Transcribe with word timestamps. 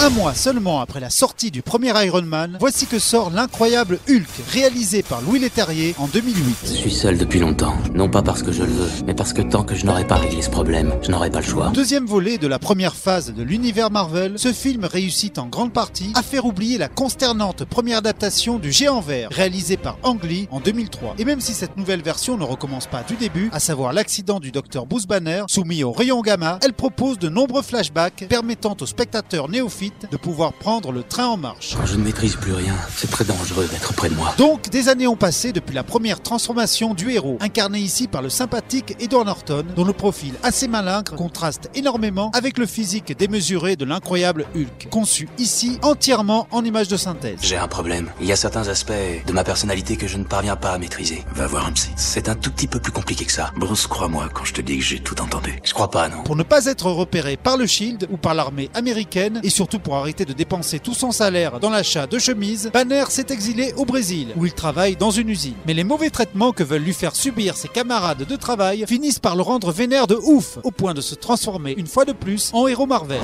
Un 0.00 0.10
mois 0.10 0.34
seulement 0.34 0.80
après 0.80 0.98
la 0.98 1.08
sortie 1.08 1.50
du 1.50 1.62
premier 1.62 1.92
Iron 2.04 2.22
Man, 2.22 2.56
voici 2.58 2.86
que 2.86 2.98
sort 2.98 3.30
l'incroyable 3.30 4.00
Hulk, 4.08 4.28
réalisé 4.50 5.02
par 5.02 5.22
Louis 5.22 5.38
Leterrier 5.38 5.94
en 5.98 6.08
2008. 6.08 6.56
Je 6.64 6.72
suis 6.72 6.90
seul 6.90 7.16
depuis 7.16 7.38
longtemps. 7.38 7.74
Non 7.94 8.08
pas 8.08 8.20
parce 8.20 8.42
que 8.42 8.50
je 8.50 8.64
le 8.64 8.72
veux, 8.72 8.90
mais 9.06 9.14
parce 9.14 9.32
que 9.32 9.40
tant 9.40 9.62
que 9.62 9.74
je 9.74 9.86
n'aurai 9.86 10.04
pas 10.04 10.16
réglé 10.16 10.42
ce 10.42 10.50
problème, 10.50 10.92
je 11.02 11.10
n'aurai 11.10 11.30
pas 11.30 11.40
le 11.40 11.46
choix. 11.46 11.70
Deuxième 11.70 12.06
volet 12.06 12.38
de 12.38 12.48
la 12.48 12.58
première 12.58 12.96
phase 12.96 13.32
de 13.32 13.42
l'univers 13.42 13.90
Marvel, 13.90 14.34
ce 14.36 14.52
film 14.52 14.84
réussit 14.84 15.38
en 15.38 15.46
grande 15.46 15.72
partie 15.72 16.10
à 16.14 16.22
faire 16.22 16.44
oublier 16.44 16.76
la 16.76 16.88
consternante 16.88 17.64
première 17.64 17.98
adaptation 17.98 18.58
du 18.58 18.72
Géant 18.72 19.00
Vert, 19.00 19.28
réalisé 19.30 19.76
par 19.76 19.96
Ang 20.02 20.22
Lee 20.24 20.48
en 20.50 20.60
2003. 20.60 21.14
Et 21.18 21.24
même 21.24 21.40
si 21.40 21.54
cette 21.54 21.76
nouvelle 21.76 22.02
version 22.02 22.36
ne 22.36 22.44
recommence 22.44 22.88
pas 22.88 23.04
du 23.04 23.14
début, 23.14 23.48
à 23.52 23.60
savoir 23.60 23.92
l'accident 23.92 24.40
du 24.40 24.50
docteur 24.50 24.86
Bruce 24.86 25.06
Banner, 25.06 25.44
soumis 25.46 25.84
au 25.84 25.92
rayon 25.92 26.20
gamma, 26.20 26.58
elle 26.62 26.74
propose 26.74 27.18
de 27.18 27.28
nombreux 27.28 27.62
flashbacks 27.62 28.26
permettant 28.28 28.76
aux 28.80 28.86
spectateurs 28.86 29.48
néophytes 29.48 29.83
de 30.10 30.16
pouvoir 30.16 30.52
prendre 30.52 30.92
le 30.92 31.02
train 31.02 31.26
en 31.26 31.36
marche. 31.36 31.74
Quand 31.76 31.86
je 31.86 31.96
ne 31.96 32.04
maîtrise 32.04 32.36
plus 32.36 32.52
rien, 32.52 32.74
c'est 32.96 33.10
très 33.10 33.24
dangereux 33.24 33.66
d'être 33.70 33.92
près 33.94 34.08
de 34.08 34.14
moi. 34.14 34.34
Donc, 34.38 34.68
des 34.70 34.88
années 34.88 35.06
ont 35.06 35.16
passé 35.16 35.52
depuis 35.52 35.74
la 35.74 35.82
première 35.82 36.20
transformation 36.20 36.94
du 36.94 37.10
héros, 37.10 37.38
incarné 37.40 37.78
ici 37.78 38.08
par 38.08 38.22
le 38.22 38.28
sympathique 38.28 38.96
Edward 39.00 39.26
Norton, 39.26 39.64
dont 39.76 39.84
le 39.84 39.92
profil 39.92 40.34
assez 40.42 40.68
malingre 40.68 41.14
contraste 41.16 41.70
énormément 41.74 42.30
avec 42.34 42.58
le 42.58 42.66
physique 42.66 43.16
démesuré 43.16 43.76
de 43.76 43.84
l'incroyable 43.84 44.46
Hulk, 44.54 44.88
conçu 44.90 45.28
ici 45.38 45.78
entièrement 45.82 46.46
en 46.50 46.64
image 46.64 46.88
de 46.88 46.96
synthèse. 46.96 47.38
J'ai 47.42 47.56
un 47.56 47.68
problème. 47.68 48.10
Il 48.20 48.26
y 48.26 48.32
a 48.32 48.36
certains 48.36 48.68
aspects 48.68 48.92
de 49.26 49.32
ma 49.32 49.44
personnalité 49.44 49.96
que 49.96 50.06
je 50.06 50.18
ne 50.18 50.24
parviens 50.24 50.56
pas 50.56 50.72
à 50.72 50.78
maîtriser. 50.78 51.24
Va 51.34 51.46
voir 51.46 51.66
un 51.66 51.72
psy. 51.72 51.90
C'est 51.96 52.28
un 52.28 52.34
tout 52.34 52.50
petit 52.50 52.66
peu 52.66 52.80
plus 52.80 52.92
compliqué 52.92 53.24
que 53.24 53.32
ça. 53.32 53.50
Bruce, 53.56 53.86
crois-moi 53.86 54.28
quand 54.32 54.44
je 54.44 54.54
te 54.54 54.60
dis 54.60 54.78
que 54.78 54.84
j'ai 54.84 55.00
tout 55.00 55.20
entendu. 55.20 55.60
Je 55.64 55.72
crois 55.72 55.90
pas, 55.90 56.08
non. 56.08 56.22
Pour 56.24 56.36
ne 56.36 56.42
pas 56.42 56.66
être 56.66 56.90
repéré 56.90 57.36
par 57.36 57.56
le 57.56 57.66
Shield 57.66 58.08
ou 58.10 58.16
par 58.16 58.34
l'armée 58.34 58.70
américaine, 58.74 59.40
et 59.42 59.50
surtout 59.50 59.73
pour 59.78 59.96
arrêter 59.96 60.24
de 60.24 60.32
dépenser 60.32 60.78
tout 60.78 60.94
son 60.94 61.12
salaire 61.12 61.60
dans 61.60 61.70
l'achat 61.70 62.06
de 62.06 62.18
chemises, 62.18 62.70
Banner 62.72 63.04
s'est 63.08 63.26
exilé 63.30 63.72
au 63.76 63.84
Brésil, 63.84 64.32
où 64.36 64.46
il 64.46 64.52
travaille 64.52 64.96
dans 64.96 65.10
une 65.10 65.28
usine. 65.28 65.54
Mais 65.66 65.74
les 65.74 65.84
mauvais 65.84 66.10
traitements 66.10 66.52
que 66.52 66.62
veulent 66.62 66.82
lui 66.82 66.92
faire 66.92 67.14
subir 67.14 67.56
ses 67.56 67.68
camarades 67.68 68.26
de 68.26 68.36
travail 68.36 68.84
finissent 68.86 69.18
par 69.18 69.36
le 69.36 69.42
rendre 69.42 69.72
vénère 69.72 70.06
de 70.06 70.16
ouf, 70.16 70.58
au 70.62 70.70
point 70.70 70.94
de 70.94 71.00
se 71.00 71.14
transformer 71.14 71.74
une 71.76 71.86
fois 71.86 72.04
de 72.04 72.12
plus 72.12 72.50
en 72.52 72.66
héros 72.66 72.86
Marvel. 72.86 73.20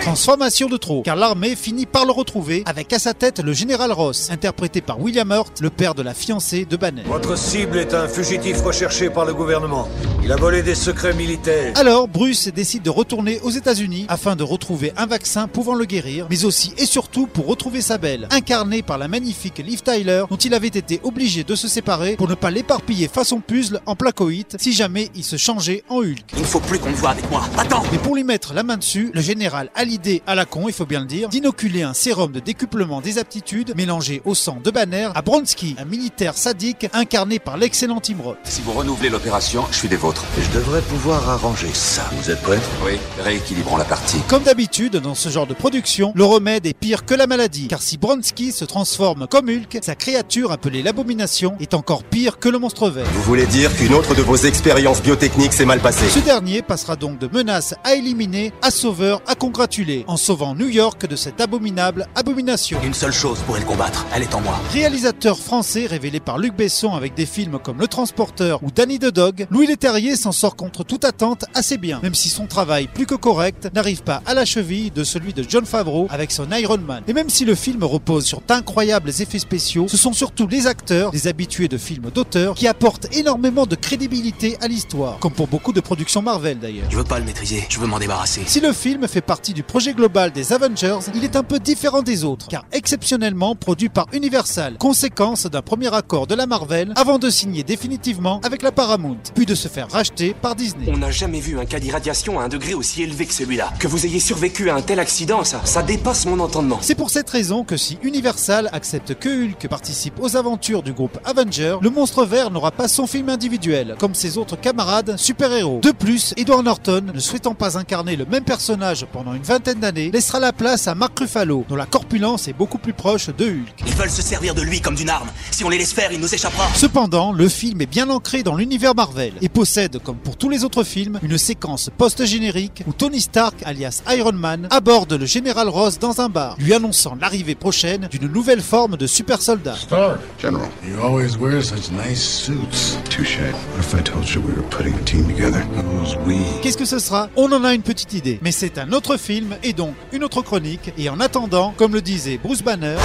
Transformation 0.00 0.68
de 0.68 0.76
trop, 0.76 1.02
car 1.02 1.16
l'armée 1.16 1.56
finit 1.56 1.86
par 1.86 2.04
le 2.04 2.12
retrouver 2.12 2.62
avec 2.66 2.92
à 2.92 3.00
sa 3.00 3.14
tête 3.14 3.40
le 3.40 3.52
général 3.52 3.90
Ross, 3.90 4.30
interprété 4.30 4.80
par 4.80 5.00
William 5.00 5.28
Hurt, 5.32 5.60
le 5.60 5.70
père 5.70 5.94
de 5.94 6.02
la 6.02 6.14
fiancée 6.14 6.64
de 6.66 6.76
Banner. 6.76 7.02
Votre 7.06 7.36
cible 7.36 7.78
est 7.78 7.94
un 7.94 8.06
fugitif 8.06 8.60
recherché 8.62 9.10
par 9.10 9.24
le 9.24 9.34
gouvernement. 9.34 9.88
Il 10.22 10.30
a 10.30 10.36
volé 10.36 10.62
des 10.62 10.76
secrets 10.76 11.14
militaires. 11.14 11.72
Alors, 11.76 12.06
Bruce 12.06 12.48
décide 12.48 12.82
de 12.82 12.90
retourner 12.90 13.40
aux 13.42 13.50
États-Unis 13.50 14.06
afin 14.08 14.36
de 14.36 14.44
retrouver 14.44 14.92
un 14.96 15.06
vaccin 15.06 15.48
pouvant 15.48 15.74
le 15.74 15.84
guérir, 15.84 16.26
mais 16.30 16.44
aussi 16.44 16.72
et 16.78 16.86
surtout 16.86 17.26
pour 17.26 17.46
retrouver 17.46 17.80
sa 17.80 17.98
belle, 17.98 18.28
incarnée 18.30 18.82
par 18.82 18.98
la 18.98 19.08
magnifique 19.08 19.58
Liv 19.58 19.82
Tyler, 19.82 20.24
dont 20.30 20.36
il 20.36 20.54
avait 20.54 20.68
été 20.68 21.00
obligé 21.02 21.42
de 21.42 21.54
se 21.56 21.66
séparer 21.66 22.16
pour 22.16 22.28
ne 22.28 22.34
pas 22.34 22.50
l'éparpiller 22.50 23.08
façon 23.08 23.40
puzzle 23.40 23.80
en 23.86 23.96
placoïte 23.96 24.56
si 24.60 24.72
jamais 24.72 25.10
il 25.16 25.24
se 25.24 25.36
changeait 25.36 25.82
en 25.88 26.02
Hulk. 26.02 26.24
Il 26.34 26.40
ne 26.40 26.44
faut 26.44 26.60
plus 26.60 26.78
qu'on 26.78 26.90
me 26.90 26.94
voit 26.94 27.10
avec 27.10 27.28
moi. 27.30 27.42
Attends 27.58 27.82
Mais 27.90 27.98
pour 27.98 28.14
lui 28.14 28.24
mettre 28.24 28.54
la 28.54 28.62
main 28.62 28.75
dessus, 28.76 29.10
le 29.12 29.20
général 29.20 29.70
a 29.74 29.84
l'idée 29.84 30.22
à 30.26 30.34
la 30.34 30.44
con, 30.44 30.64
il 30.68 30.72
faut 30.72 30.86
bien 30.86 31.00
le 31.00 31.06
dire, 31.06 31.28
d'inoculer 31.28 31.82
un 31.82 31.94
sérum 31.94 32.32
de 32.32 32.40
décuplement 32.40 33.00
des 33.00 33.18
aptitudes 33.18 33.74
mélangé 33.76 34.22
au 34.24 34.34
sang 34.34 34.58
de 34.62 34.70
Banner 34.70 35.08
à 35.14 35.22
Bronsky, 35.22 35.76
un 35.78 35.84
militaire 35.84 36.36
sadique 36.36 36.86
incarné 36.92 37.38
par 37.38 37.56
l'excellent 37.56 38.00
Tim 38.00 38.16
Roth. 38.22 38.38
Si 38.44 38.62
vous 38.62 38.72
renouvelez 38.72 39.08
l'opération, 39.08 39.64
je 39.70 39.76
suis 39.76 39.88
des 39.88 39.96
vôtres. 39.96 40.24
Je 40.40 40.58
devrais 40.58 40.82
pouvoir 40.82 41.28
arranger 41.28 41.70
ça. 41.72 42.08
Vous 42.12 42.30
êtes 42.30 42.42
prêts? 42.42 42.60
Oui, 42.84 42.92
rééquilibrons 43.22 43.76
la 43.76 43.84
partie. 43.84 44.18
Comme 44.28 44.42
d'habitude, 44.42 44.96
dans 44.96 45.14
ce 45.14 45.28
genre 45.28 45.46
de 45.46 45.54
production, 45.54 46.12
le 46.14 46.24
remède 46.24 46.66
est 46.66 46.74
pire 46.74 47.04
que 47.04 47.14
la 47.14 47.26
maladie, 47.26 47.68
car 47.68 47.82
si 47.82 47.98
Bronsky 47.98 48.52
se 48.52 48.64
transforme 48.64 49.26
comme 49.28 49.48
Hulk, 49.48 49.78
sa 49.82 49.94
créature 49.94 50.52
appelée 50.52 50.82
l'abomination 50.82 51.56
est 51.60 51.74
encore 51.74 52.04
pire 52.04 52.38
que 52.38 52.48
le 52.48 52.58
monstre 52.58 52.90
vert. 52.90 53.06
Vous 53.14 53.22
voulez 53.22 53.46
dire 53.46 53.74
qu'une 53.76 53.94
autre 53.94 54.14
de 54.14 54.22
vos 54.22 54.36
expériences 54.36 55.02
biotechniques 55.02 55.52
s'est 55.52 55.64
mal 55.64 55.80
passée? 55.80 56.08
Ce 56.08 56.18
dernier 56.18 56.62
passera 56.62 56.96
donc 56.96 57.18
de 57.18 57.28
menace 57.28 57.74
à 57.84 57.94
éliminer 57.94 58.52
à 58.62 58.65
sauveur 58.70 59.22
à 59.26 59.34
congratuler, 59.34 60.04
en 60.06 60.16
sauvant 60.16 60.54
New 60.54 60.68
York 60.68 61.06
de 61.06 61.16
cette 61.16 61.40
abominable 61.40 62.06
abomination. 62.14 62.78
Une 62.84 62.94
seule 62.94 63.12
chose 63.12 63.38
pourrait 63.40 63.60
le 63.60 63.66
combattre. 63.66 64.06
Elle 64.14 64.22
est 64.22 64.34
en 64.34 64.40
moi. 64.40 64.58
Réalisateur 64.72 65.38
français 65.38 65.86
révélé 65.86 66.20
par 66.20 66.38
Luc 66.38 66.56
Besson 66.56 66.92
avec 66.92 67.14
des 67.14 67.26
films 67.26 67.58
comme 67.58 67.80
Le 67.80 67.86
Transporteur 67.86 68.62
ou 68.62 68.70
Danny 68.70 68.98
the 68.98 69.06
Dog, 69.06 69.46
Louis 69.50 69.66
Leterrier 69.66 70.16
s'en 70.16 70.32
sort 70.32 70.56
contre 70.56 70.84
toute 70.84 71.04
attente 71.04 71.44
assez 71.54 71.78
bien, 71.78 72.00
même 72.02 72.14
si 72.14 72.28
son 72.28 72.46
travail 72.46 72.88
plus 72.92 73.06
que 73.06 73.14
correct 73.14 73.68
n'arrive 73.74 74.02
pas 74.02 74.22
à 74.26 74.34
la 74.34 74.44
cheville 74.44 74.90
de 74.90 75.04
celui 75.04 75.32
de 75.32 75.44
John 75.48 75.64
Favreau 75.64 76.06
avec 76.10 76.32
son 76.32 76.50
Iron 76.52 76.78
Man. 76.78 77.02
Et 77.08 77.12
même 77.12 77.30
si 77.30 77.44
le 77.44 77.54
film 77.54 77.84
repose 77.84 78.24
sur 78.24 78.40
d'incroyables 78.40 79.10
effets 79.10 79.38
spéciaux, 79.38 79.86
ce 79.88 79.96
sont 79.96 80.12
surtout 80.12 80.46
les 80.46 80.66
acteurs, 80.66 81.10
les 81.12 81.26
habitués 81.28 81.68
de 81.68 81.78
films 81.78 82.10
d'auteur, 82.14 82.54
qui 82.54 82.66
apportent 82.66 83.14
énormément 83.16 83.66
de 83.66 83.76
crédibilité 83.76 84.56
à 84.60 84.68
l'histoire, 84.68 85.18
comme 85.18 85.32
pour 85.32 85.48
beaucoup 85.48 85.72
de 85.72 85.80
productions 85.80 86.22
Marvel 86.22 86.58
d'ailleurs. 86.58 86.90
Je 86.90 86.96
veux 86.96 87.04
pas 87.04 87.18
le 87.18 87.24
maîtriser. 87.24 87.64
Je 87.68 87.78
veux 87.78 87.86
m'en 87.86 87.98
débarrasser. 87.98 88.42
Si 88.56 88.62
le 88.62 88.72
film 88.72 89.06
fait 89.06 89.20
partie 89.20 89.52
du 89.52 89.62
projet 89.62 89.92
global 89.92 90.32
des 90.32 90.54
Avengers, 90.54 91.00
il 91.14 91.24
est 91.24 91.36
un 91.36 91.42
peu 91.42 91.58
différent 91.58 92.00
des 92.00 92.24
autres, 92.24 92.48
car 92.48 92.64
exceptionnellement 92.72 93.54
produit 93.54 93.90
par 93.90 94.06
Universal, 94.14 94.78
conséquence 94.78 95.44
d'un 95.44 95.60
premier 95.60 95.94
accord 95.94 96.26
de 96.26 96.34
la 96.34 96.46
Marvel 96.46 96.94
avant 96.96 97.18
de 97.18 97.28
signer 97.28 97.64
définitivement 97.64 98.40
avec 98.44 98.62
la 98.62 98.72
Paramount, 98.72 99.18
puis 99.34 99.44
de 99.44 99.54
se 99.54 99.68
faire 99.68 99.90
racheter 99.90 100.34
par 100.40 100.54
Disney. 100.54 100.86
On 100.90 100.96
n'a 100.96 101.10
jamais 101.10 101.40
vu 101.40 101.58
un 101.58 101.66
cas 101.66 101.78
d'irradiation 101.78 102.40
à 102.40 102.44
un 102.44 102.48
degré 102.48 102.72
aussi 102.72 103.02
élevé 103.02 103.26
que 103.26 103.34
celui-là. 103.34 103.74
Que 103.78 103.88
vous 103.88 104.06
ayez 104.06 104.20
survécu 104.20 104.70
à 104.70 104.74
un 104.74 104.80
tel 104.80 105.00
accident, 105.00 105.44
ça, 105.44 105.60
ça 105.66 105.82
dépasse 105.82 106.24
mon 106.24 106.40
entendement. 106.40 106.78
C'est 106.80 106.94
pour 106.94 107.10
cette 107.10 107.28
raison 107.28 107.62
que 107.62 107.76
si 107.76 107.98
Universal 108.02 108.70
accepte 108.72 109.16
que 109.16 109.28
Hulk 109.28 109.68
participe 109.68 110.18
aux 110.18 110.34
aventures 110.34 110.82
du 110.82 110.94
groupe 110.94 111.18
Avenger, 111.26 111.76
le 111.82 111.90
monstre 111.90 112.24
vert 112.24 112.50
n'aura 112.50 112.70
pas 112.70 112.88
son 112.88 113.06
film 113.06 113.28
individuel, 113.28 113.96
comme 113.98 114.14
ses 114.14 114.38
autres 114.38 114.58
camarades 114.58 115.18
super-héros. 115.18 115.80
De 115.82 115.90
plus, 115.90 116.32
Edward 116.38 116.64
Norton, 116.64 117.04
ne 117.12 117.20
souhaitant 117.20 117.54
pas 117.54 117.76
incarner 117.76 118.16
le 118.16 118.24
même 118.24 118.35
personnage 118.44 119.06
pendant 119.12 119.34
une 119.34 119.42
vingtaine 119.42 119.80
d'années, 119.80 120.10
laissera 120.10 120.40
la 120.40 120.52
place 120.52 120.88
à 120.88 120.94
Mark 120.94 121.18
Ruffalo, 121.18 121.64
dont 121.68 121.76
la 121.76 121.86
corpulence 121.86 122.48
est 122.48 122.52
beaucoup 122.52 122.78
plus 122.78 122.92
proche 122.92 123.28
de 123.28 123.44
Hulk. 123.46 123.84
Ils 123.86 123.94
veulent 123.94 124.10
se 124.10 124.22
servir 124.22 124.54
de 124.54 124.62
lui 124.62 124.80
comme 124.80 124.94
d'une 124.94 125.10
arme. 125.10 125.28
Si 125.50 125.64
on 125.64 125.68
les 125.68 125.78
laisse 125.78 125.92
faire, 125.92 126.12
il 126.12 126.20
nous 126.20 126.34
échappera. 126.34 126.68
Cependant, 126.74 127.32
le 127.32 127.48
film 127.48 127.80
est 127.80 127.86
bien 127.86 128.10
ancré 128.10 128.42
dans 128.42 128.56
l'univers 128.56 128.94
Marvel 128.94 129.32
et 129.42 129.48
possède, 129.48 129.98
comme 130.02 130.16
pour 130.16 130.36
tous 130.36 130.48
les 130.48 130.64
autres 130.64 130.84
films, 130.84 131.18
une 131.22 131.38
séquence 131.38 131.90
post-générique 131.96 132.82
où 132.86 132.92
Tony 132.92 133.20
Stark, 133.20 133.54
alias 133.64 134.02
Iron 134.10 134.32
Man, 134.32 134.68
aborde 134.70 135.12
le 135.12 135.26
général 135.26 135.68
Ross 135.68 135.98
dans 135.98 136.20
un 136.20 136.28
bar, 136.28 136.56
lui 136.58 136.74
annonçant 136.74 137.16
l'arrivée 137.20 137.54
prochaine 137.54 138.08
d'une 138.10 138.30
nouvelle 138.30 138.62
forme 138.62 138.96
de 138.96 139.06
super 139.06 139.40
soldat. 139.42 139.76
Stark. 139.76 140.20
General. 140.40 140.68
You 140.84 141.00
always 141.02 141.36
wear 141.38 141.62
such 141.62 141.90
nice 141.90 142.22
suits. 142.22 142.98
Touche. 143.10 143.38
What 143.38 143.80
if 143.80 143.94
I 143.94 144.02
told 144.02 144.28
you 144.28 144.40
we 144.40 144.52
were 144.52 144.68
putting 144.70 144.94
a 144.94 145.04
team 145.04 145.26
together? 145.26 145.60
Who's 145.76 146.16
we? 146.26 146.36
Qu'est-ce 146.62 146.76
que 146.76 146.84
ce 146.84 146.98
sera? 146.98 147.28
On 147.36 147.50
en 147.52 147.64
a 147.64 147.74
une 147.74 147.82
petite 147.82 148.12
idée, 148.14 148.25
mais 148.42 148.52
c'est 148.52 148.78
un 148.78 148.92
autre 148.92 149.16
film 149.16 149.56
et 149.62 149.72
donc 149.72 149.94
une 150.12 150.24
autre 150.24 150.42
chronique. 150.42 150.92
Et 150.98 151.08
en 151.08 151.20
attendant, 151.20 151.72
comme 151.76 151.94
le 151.94 152.02
disait 152.02 152.38
Bruce 152.42 152.62
Banner, 152.62 152.96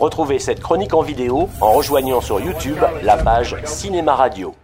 Retrouvez 0.00 0.38
cette 0.38 0.60
chronique 0.60 0.92
en 0.92 1.02
vidéo 1.02 1.48
en 1.60 1.72
rejoignant 1.72 2.20
sur 2.20 2.40
YouTube 2.40 2.78
la 3.02 3.16
page 3.16 3.56
Cinéma 3.64 4.14
Radio. 4.14 4.54